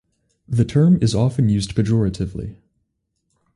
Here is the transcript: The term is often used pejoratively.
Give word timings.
The 0.47 0.65
term 0.65 0.97
is 0.99 1.13
often 1.13 1.47
used 1.47 1.75
pejoratively. 1.75 2.55